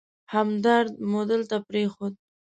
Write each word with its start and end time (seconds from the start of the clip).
همدرد 0.33 0.91
مو 1.09 1.19
دلته 1.31 1.57
پرېښود. 1.67 2.13